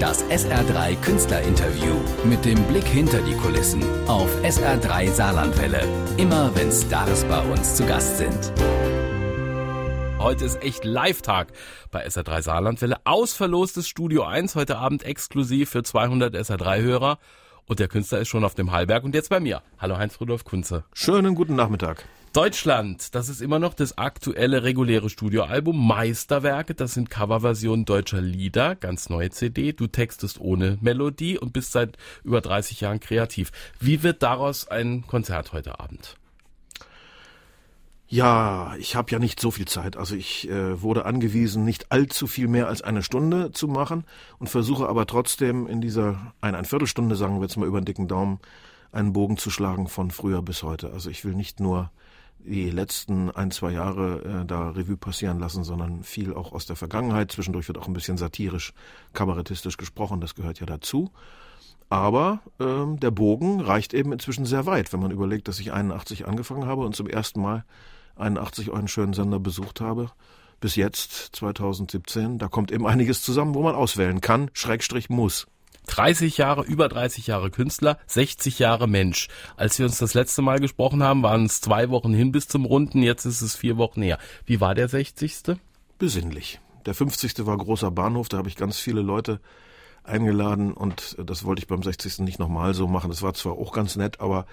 [0.00, 1.94] Das SR3 Künstlerinterview
[2.24, 5.88] mit dem Blick hinter die Kulissen auf SR3 Saarlandwelle.
[6.18, 8.52] Immer wenn Stars bei uns zu Gast sind.
[10.18, 11.48] Heute ist echt Live-Tag
[11.90, 12.96] bei SR3 Saarlandwelle.
[13.04, 17.18] Ausverlostes Studio 1 heute Abend exklusiv für 200 SR3-Hörer.
[17.64, 19.62] Und der Künstler ist schon auf dem Hallberg und jetzt bei mir.
[19.78, 20.84] Hallo Heinz-Rudolf Kunze.
[20.92, 22.04] Schönen guten Nachmittag.
[22.36, 25.86] Deutschland, das ist immer noch das aktuelle reguläre Studioalbum.
[25.86, 29.72] Meisterwerke, das sind Coverversionen deutscher Lieder, ganz neue CD.
[29.72, 33.52] Du textest ohne Melodie und bist seit über 30 Jahren kreativ.
[33.80, 36.18] Wie wird daraus ein Konzert heute Abend?
[38.06, 39.96] Ja, ich habe ja nicht so viel Zeit.
[39.96, 44.04] Also ich äh, wurde angewiesen, nicht allzu viel mehr als eine Stunde zu machen
[44.38, 48.08] und versuche aber trotzdem in dieser ein, Viertelstunde, sagen wir jetzt mal über den dicken
[48.08, 48.40] Daumen,
[48.92, 50.92] einen Bogen zu schlagen von früher bis heute.
[50.92, 51.90] Also ich will nicht nur
[52.38, 56.76] die letzten ein, zwei Jahre äh, da Revue passieren lassen, sondern viel auch aus der
[56.76, 57.32] Vergangenheit.
[57.32, 58.72] Zwischendurch wird auch ein bisschen satirisch,
[59.12, 61.10] kabarettistisch gesprochen, das gehört ja dazu.
[61.88, 66.26] Aber ähm, der Bogen reicht eben inzwischen sehr weit, wenn man überlegt, dass ich 81
[66.26, 67.64] angefangen habe und zum ersten Mal
[68.16, 70.10] 81 euren schönen Sender besucht habe.
[70.58, 75.46] Bis jetzt, 2017, da kommt eben einiges zusammen, wo man auswählen kann, Schrägstrich muss.
[75.86, 79.28] 30 Jahre, über 30 Jahre Künstler, 60 Jahre Mensch.
[79.56, 82.64] Als wir uns das letzte Mal gesprochen haben, waren es zwei Wochen hin bis zum
[82.64, 84.18] Runden, jetzt ist es vier Wochen her.
[84.44, 85.56] Wie war der 60.?
[85.98, 86.60] Besinnlich.
[86.84, 87.46] Der 50.
[87.46, 89.40] war großer Bahnhof, da habe ich ganz viele Leute
[90.08, 92.20] eingeladen und das wollte ich beim 60.
[92.20, 93.10] nicht nochmal so machen.
[93.10, 94.46] Das war zwar auch ganz nett, aber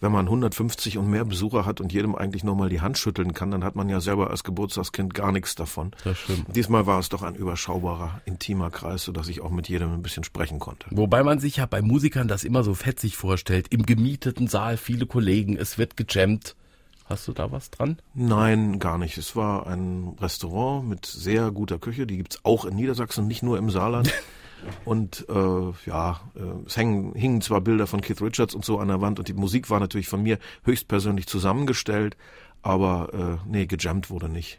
[0.00, 3.50] wenn man 150 und mehr Besucher hat und jedem eigentlich nochmal die Hand schütteln kann,
[3.50, 5.92] dann hat man ja selber als Geburtstagskind gar nichts davon.
[6.04, 6.56] Das stimmt.
[6.56, 10.24] Diesmal war es doch ein überschaubarer, intimer Kreis, sodass ich auch mit jedem ein bisschen
[10.24, 10.86] sprechen konnte.
[10.90, 13.66] Wobei man sich ja bei Musikern das immer so fetzig vorstellt.
[13.70, 16.56] Im gemieteten Saal viele Kollegen, es wird gejammt.
[17.04, 17.98] Hast du da was dran?
[18.14, 19.18] Nein, gar nicht.
[19.18, 22.06] Es war ein Restaurant mit sehr guter Küche.
[22.06, 24.12] Die gibt's auch in Niedersachsen, nicht nur im Saarland.
[24.84, 28.88] Und äh, ja, äh, es hängen, hingen zwar Bilder von Keith Richards und so an
[28.88, 32.16] der Wand und die Musik war natürlich von mir höchstpersönlich zusammengestellt,
[32.62, 34.58] aber äh, nee, gejammt wurde nicht.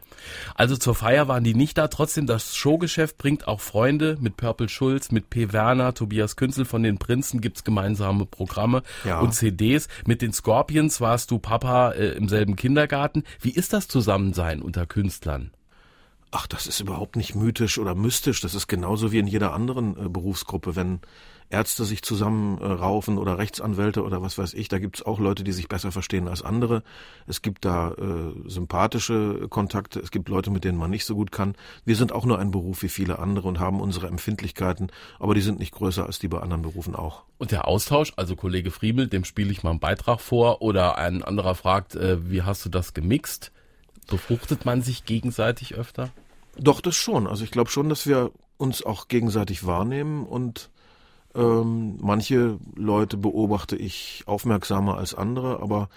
[0.54, 1.86] Also zur Feier waren die nicht da.
[1.86, 4.16] Trotzdem, das Showgeschäft bringt auch Freunde.
[4.20, 5.52] Mit Purple Schulz, mit P.
[5.52, 9.20] Werner, Tobias Künzel von den Prinzen gibt's gemeinsame Programme ja.
[9.20, 9.86] und CDs.
[10.04, 13.22] Mit den Scorpions warst du Papa äh, im selben Kindergarten.
[13.40, 15.52] Wie ist das Zusammensein unter Künstlern?
[16.34, 18.40] Ach, das ist überhaupt nicht mythisch oder mystisch.
[18.40, 20.74] Das ist genauso wie in jeder anderen äh, Berufsgruppe.
[20.74, 21.00] Wenn
[21.50, 25.52] Ärzte sich zusammenraufen äh, oder Rechtsanwälte oder was weiß ich, da gibt's auch Leute, die
[25.52, 26.84] sich besser verstehen als andere.
[27.26, 31.32] Es gibt da äh, sympathische Kontakte, es gibt Leute, mit denen man nicht so gut
[31.32, 31.54] kann.
[31.84, 35.42] Wir sind auch nur ein Beruf wie viele andere und haben unsere Empfindlichkeiten, aber die
[35.42, 37.24] sind nicht größer als die bei anderen Berufen auch.
[37.36, 41.22] Und der Austausch, also Kollege Friemel, dem spiele ich mal einen Beitrag vor oder ein
[41.22, 43.52] anderer fragt, äh, wie hast du das gemixt?
[44.08, 46.10] Befruchtet man sich gegenseitig öfter?
[46.56, 47.26] Doch, das schon.
[47.26, 50.70] Also ich glaube schon, dass wir uns auch gegenseitig wahrnehmen und
[51.34, 55.88] ähm, manche Leute beobachte ich aufmerksamer als andere, aber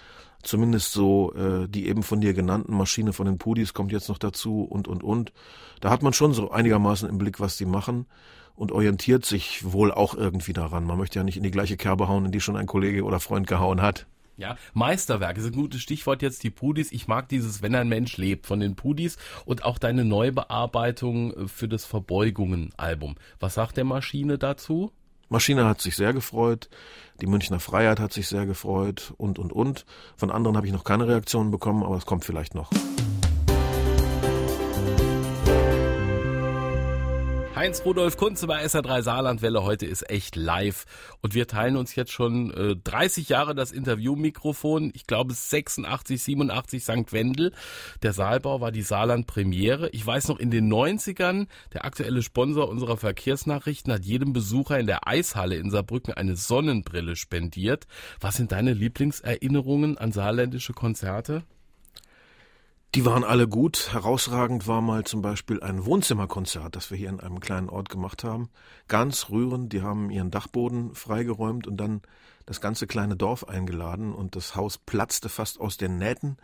[0.42, 4.18] zumindest so äh, die eben von dir genannten Maschine von den Pudis kommt jetzt noch
[4.18, 5.32] dazu und und und.
[5.80, 8.06] Da hat man schon so einigermaßen im Blick, was die machen
[8.54, 10.84] und orientiert sich wohl auch irgendwie daran.
[10.84, 13.20] Man möchte ja nicht in die gleiche Kerbe hauen, in die schon ein Kollege oder
[13.20, 14.06] Freund gehauen hat.
[14.38, 16.92] Ja, Meisterwerk ist ein gutes Stichwort jetzt, die Pudis.
[16.92, 19.16] Ich mag dieses Wenn ein Mensch lebt von den Pudis
[19.46, 23.14] und auch deine Neubearbeitung äh, für das Verbeugungen-Album.
[23.40, 24.92] Was sagt der Maschine dazu?
[25.28, 26.68] Maschine hat sich sehr gefreut,
[27.20, 29.86] die Münchner Freiheit hat sich sehr gefreut und, und, und.
[30.16, 32.70] Von anderen habe ich noch keine Reaktionen bekommen, aber es kommt vielleicht noch.
[37.56, 39.62] Heinz Rudolf Kunze bei SA3 Saarlandwelle.
[39.62, 40.84] Heute ist echt live.
[41.22, 44.90] Und wir teilen uns jetzt schon äh, 30 Jahre das Interviewmikrofon.
[44.94, 47.12] Ich glaube 86, 87 St.
[47.14, 47.54] Wendel.
[48.02, 49.88] Der Saalbau war die Saarland-Premiere.
[49.92, 54.86] Ich weiß noch in den 90ern, der aktuelle Sponsor unserer Verkehrsnachrichten hat jedem Besucher in
[54.86, 57.86] der Eishalle in Saarbrücken eine Sonnenbrille spendiert.
[58.20, 61.42] Was sind deine Lieblingserinnerungen an saarländische Konzerte?
[62.94, 63.92] Die waren alle gut.
[63.92, 68.24] Herausragend war mal zum Beispiel ein Wohnzimmerkonzert, das wir hier in einem kleinen Ort gemacht
[68.24, 68.48] haben.
[68.88, 69.72] Ganz rührend.
[69.72, 72.00] Die haben ihren Dachboden freigeräumt und dann
[72.46, 76.38] das ganze kleine Dorf eingeladen und das Haus platzte fast aus den Nähten.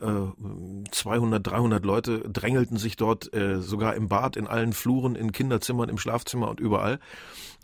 [0.00, 5.32] 200, äh, 300 Leute drängelten sich dort, äh, sogar im Bad, in allen Fluren, in
[5.32, 7.00] Kinderzimmern, im Schlafzimmer und überall.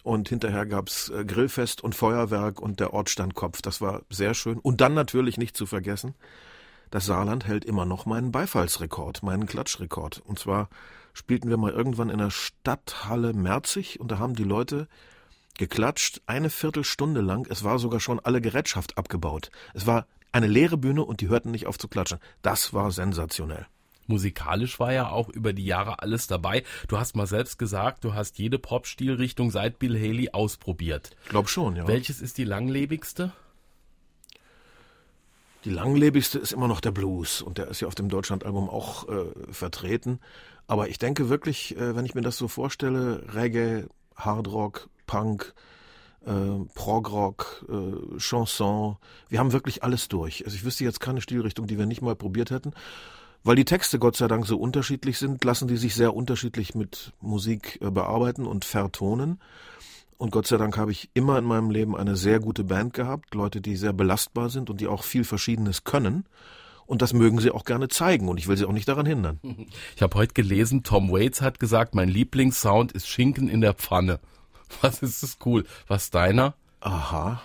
[0.02, 3.62] Und hinterher gab's äh, Grillfest und Feuerwerk und der Ort stand Kopf.
[3.62, 4.58] Das war sehr schön.
[4.58, 6.14] Und dann natürlich nicht zu vergessen,
[6.94, 10.22] das Saarland hält immer noch meinen Beifallsrekord, meinen Klatschrekord.
[10.24, 10.68] Und zwar
[11.12, 14.86] spielten wir mal irgendwann in der Stadthalle Merzig und da haben die Leute
[15.58, 17.48] geklatscht, eine Viertelstunde lang.
[17.50, 19.50] Es war sogar schon alle Gerätschaft abgebaut.
[19.72, 22.20] Es war eine leere Bühne und die hörten nicht auf zu klatschen.
[22.42, 23.66] Das war sensationell.
[24.06, 26.62] Musikalisch war ja auch über die Jahre alles dabei.
[26.86, 31.10] Du hast mal selbst gesagt, du hast jede Pop-Stilrichtung seit Bill Haley ausprobiert.
[31.24, 31.88] Ich glaube schon, ja.
[31.88, 33.32] Welches ist die langlebigste?
[35.64, 39.08] Die langlebigste ist immer noch der Blues und der ist ja auf dem Deutschlandalbum auch
[39.08, 40.20] äh, vertreten.
[40.66, 45.54] Aber ich denke wirklich, äh, wenn ich mir das so vorstelle, Reggae, Hardrock, Punk,
[46.26, 46.32] äh,
[46.74, 48.96] Progrock, äh, Chanson,
[49.28, 50.44] wir haben wirklich alles durch.
[50.44, 52.72] Also ich wüsste jetzt keine Stilrichtung, die wir nicht mal probiert hätten.
[53.42, 57.12] Weil die Texte Gott sei Dank so unterschiedlich sind, lassen die sich sehr unterschiedlich mit
[57.20, 59.40] Musik äh, bearbeiten und vertonen.
[60.18, 63.34] Und Gott sei Dank habe ich immer in meinem Leben eine sehr gute Band gehabt,
[63.34, 66.24] Leute, die sehr belastbar sind und die auch viel Verschiedenes können.
[66.86, 69.40] Und das mögen sie auch gerne zeigen und ich will sie auch nicht daran hindern.
[69.96, 74.20] Ich habe heute gelesen, Tom Waits hat gesagt, mein Lieblingssound ist Schinken in der Pfanne.
[74.80, 75.64] Was ist das cool?
[75.88, 76.54] Was deiner?
[76.80, 77.40] Aha.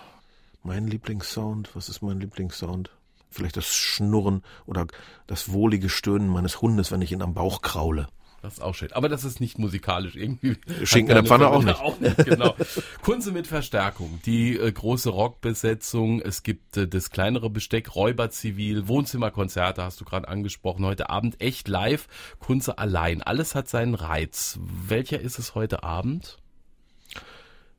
[0.62, 2.90] Mein Lieblingssound, was ist mein Lieblingssound?
[3.30, 4.86] Vielleicht das Schnurren oder
[5.26, 8.08] das wohlige Stöhnen meines Hundes, wenn ich ihn am Bauch kraule.
[8.42, 8.92] Das ist auch schön.
[8.92, 10.56] Aber das ist nicht musikalisch irgendwie.
[10.84, 11.78] Schinken in der Pfanne auch nicht.
[11.80, 12.16] auch nicht.
[12.24, 12.54] Genau.
[13.02, 14.20] Kunze mit Verstärkung.
[14.24, 16.20] Die äh, große Rockbesetzung.
[16.20, 20.86] Es gibt äh, das kleinere Besteck, Räuberzivil, Wohnzimmerkonzerte hast du gerade angesprochen.
[20.86, 22.08] Heute Abend echt live.
[22.38, 23.22] Kunze allein.
[23.22, 24.58] Alles hat seinen Reiz.
[24.86, 26.38] Welcher ist es heute Abend?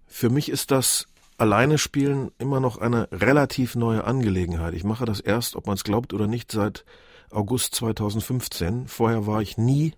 [0.05, 1.07] Für mich ist das
[1.37, 4.75] alleine spielen immer noch eine relativ neue Angelegenheit.
[4.75, 6.85] Ich mache das erst, ob man es glaubt oder nicht, seit
[7.31, 8.87] August 2015.
[8.87, 9.93] Vorher war ich nie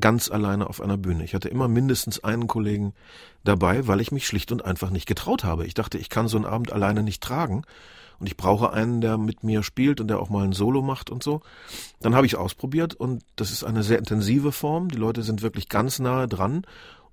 [0.00, 1.24] ganz alleine auf einer Bühne.
[1.24, 2.94] Ich hatte immer mindestens einen Kollegen
[3.44, 5.66] dabei, weil ich mich schlicht und einfach nicht getraut habe.
[5.66, 7.62] Ich dachte, ich kann so einen Abend alleine nicht tragen
[8.18, 11.10] und ich brauche einen, der mit mir spielt und der auch mal ein Solo macht
[11.10, 11.40] und so.
[12.00, 14.88] Dann habe ich es ausprobiert und das ist eine sehr intensive Form.
[14.90, 16.62] Die Leute sind wirklich ganz nahe dran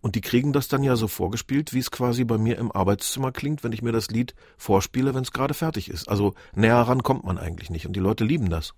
[0.02, 3.32] und die kriegen das dann ja so vorgespielt, wie es quasi bei mir im Arbeitszimmer
[3.32, 6.10] klingt, wenn ich mir das Lied vorspiele, wenn es gerade fertig ist.
[6.10, 8.74] Also näher ran kommt man eigentlich nicht und die Leute lieben das.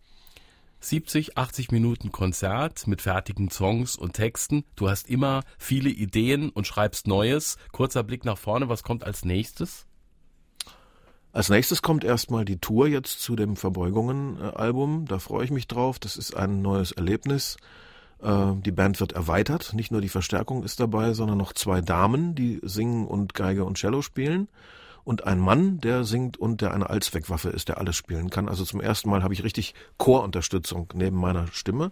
[0.83, 4.65] 70, 80 Minuten Konzert mit fertigen Songs und Texten.
[4.75, 7.57] Du hast immer viele Ideen und schreibst Neues.
[7.71, 9.85] Kurzer Blick nach vorne, was kommt als nächstes?
[11.31, 15.05] Als nächstes kommt erstmal die Tour jetzt zu dem Verbeugungen-Album.
[15.07, 15.99] Da freue ich mich drauf.
[15.99, 17.57] Das ist ein neues Erlebnis.
[18.21, 19.73] Äh, die Band wird erweitert.
[19.73, 23.77] Nicht nur die Verstärkung ist dabei, sondern noch zwei Damen, die singen und Geige und
[23.77, 24.47] Cello spielen
[25.03, 28.47] und ein Mann, der singt und der eine Allzweckwaffe ist, der alles spielen kann.
[28.47, 31.91] Also zum ersten Mal habe ich richtig Chorunterstützung neben meiner Stimme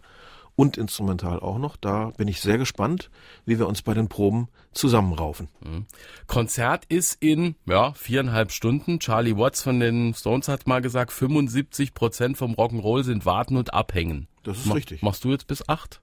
[0.56, 1.76] und instrumental auch noch.
[1.76, 3.10] Da bin ich sehr gespannt,
[3.46, 5.50] wie wir uns bei den Proben zusammenraufen.
[5.62, 5.86] Mhm.
[6.28, 9.00] Konzert ist in ja, viereinhalb Stunden.
[9.00, 13.74] Charlie Watts von den Stones hat mal gesagt, 75 Prozent vom Rock'n'Roll sind Warten und
[13.74, 14.28] Abhängen.
[14.44, 15.02] Das ist Ma richtig.
[15.02, 16.02] Machst du jetzt bis acht?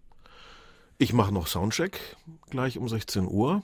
[0.98, 2.16] Ich mache noch Soundcheck
[2.50, 3.62] gleich um 16 Uhr.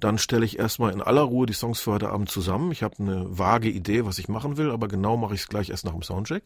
[0.00, 2.72] Dann stelle ich erstmal in aller Ruhe die Songs für heute Abend zusammen.
[2.72, 5.68] Ich habe eine vage Idee, was ich machen will, aber genau mache ich es gleich
[5.68, 6.42] erst nach dem Soundcheck.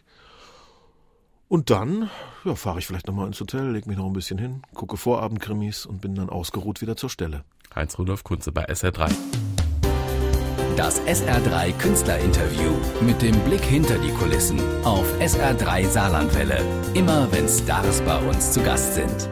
[1.47, 2.11] Und dann
[2.45, 5.87] ja, fahre ich vielleicht nochmal ins Hotel, lege mich noch ein bisschen hin, gucke Vorabendkrimis
[5.87, 7.45] und bin dann ausgeruht wieder zur Stelle.
[7.75, 9.13] Heinz Rudolf Kunze bei SR3.
[10.77, 12.73] Das SR3 Künstlerinterview
[13.03, 16.61] mit dem Blick hinter die Kulissen auf SR3 Saarlandwelle.
[16.95, 19.29] Immer wenn Stars bei uns zu Gast sind.